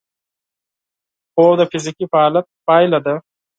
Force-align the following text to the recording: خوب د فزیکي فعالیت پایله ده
خوب 1.33 1.51
د 1.59 1.61
فزیکي 1.71 2.05
فعالیت 2.11 2.45
پایله 2.67 2.99
ده 3.05 3.15